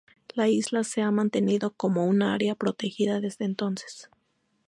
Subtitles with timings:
[0.33, 4.09] La isla se ha mantenido como un área protegida desde entonces.